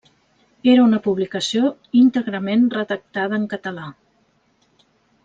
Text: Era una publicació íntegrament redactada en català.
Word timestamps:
Era 0.71 0.85
una 0.91 0.99
publicació 1.07 1.69
íntegrament 2.01 2.65
redactada 2.79 3.39
en 3.43 3.47
català. 3.55 3.85